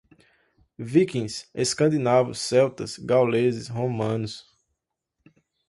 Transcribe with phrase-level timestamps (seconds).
[0.79, 4.47] Vikings, escandinavos, celtas, gauleses, romanos